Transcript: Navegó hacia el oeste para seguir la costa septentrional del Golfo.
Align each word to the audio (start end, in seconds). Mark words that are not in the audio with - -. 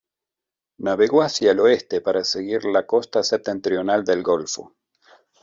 Navegó 0.79 1.21
hacia 1.21 1.51
el 1.51 1.59
oeste 1.59 2.01
para 2.01 2.23
seguir 2.23 2.65
la 2.65 2.87
costa 2.87 3.21
septentrional 3.21 4.03
del 4.03 4.23
Golfo. 4.23 4.75